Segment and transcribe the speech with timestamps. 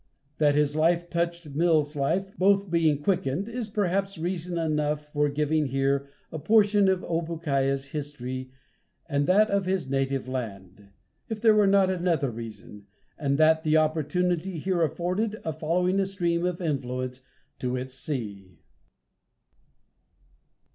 [0.39, 5.67] That his life touched Mills' life, both being quickened, is perhaps reason enough for giving
[5.67, 8.49] here a portion of Obookiah's history
[9.07, 10.89] and that of his native land,
[11.29, 16.07] if there were not another reason, and that the opportunity, here afforded, of following a
[16.07, 17.21] stream of influence
[17.59, 18.57] to its sea.